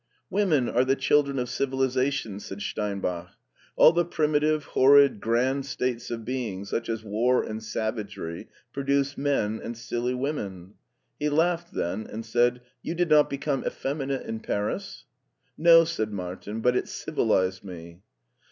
[0.31, 3.35] "Women are the children of civilization/* said Steinbach.
[3.75, 9.61] "All the primitive, horrid, grand states of being, such as war and savagery, produce men,
[9.63, 10.73] and silly women."
[11.19, 15.05] He laughed then, and said," You did not become effeminate in Paris?""
[15.55, 17.99] No," said Martin;" but it civilized me."